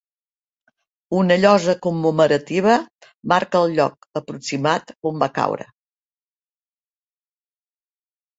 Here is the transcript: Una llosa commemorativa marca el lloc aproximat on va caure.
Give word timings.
Una 1.17 1.35
llosa 1.41 1.75
commemorativa 1.87 2.77
marca 3.33 3.61
el 3.67 3.75
lloc 3.81 4.09
aproximat 4.23 4.95
on 5.11 5.21
va 5.25 5.29
caure. 5.37 5.69